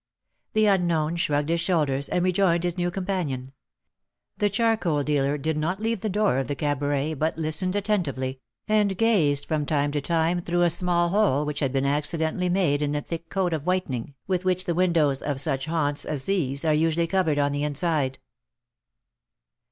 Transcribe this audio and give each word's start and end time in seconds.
The 0.53 0.65
unknown 0.65 1.15
shrugged 1.17 1.49
his 1.49 1.61
shoulders, 1.61 2.09
and 2.09 2.23
rejoined 2.25 2.63
his 2.63 2.75
new 2.75 2.89
companion. 2.89 3.53
The 4.37 4.49
charcoal 4.49 5.03
dealer 5.03 5.37
did 5.37 5.57
not 5.57 5.79
leave 5.79 5.99
the 6.01 6.09
door 6.09 6.39
of 6.39 6.47
the 6.47 6.55
cabaret, 6.55 7.13
but 7.13 7.37
listened 7.37 7.75
attentively, 7.75 8.39
and 8.67 8.97
gazed 8.97 9.45
from 9.45 9.63
time 9.63 9.91
to 9.91 10.01
time 10.01 10.41
through 10.41 10.63
a 10.63 10.71
small 10.71 11.09
hole 11.09 11.45
which 11.45 11.59
had 11.59 11.71
been 11.71 11.85
accidentally 11.85 12.49
made 12.49 12.81
in 12.81 12.93
the 12.93 13.01
thick 13.01 13.29
coat 13.29 13.53
of 13.53 13.67
whitening, 13.67 14.15
with 14.25 14.43
which 14.43 14.65
the 14.65 14.73
windows 14.73 15.21
of 15.21 15.39
such 15.39 15.65
haunts 15.67 16.03
as 16.03 16.25
these 16.25 16.65
are 16.65 16.73
usually 16.73 17.05
covered 17.05 17.37
on 17.37 17.51
the 17.51 17.63
inside. 17.63 18.17